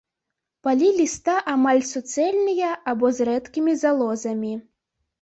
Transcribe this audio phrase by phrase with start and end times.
[0.67, 4.53] Палі ліста амаль суцэльныя або з рэдкімі залозамі.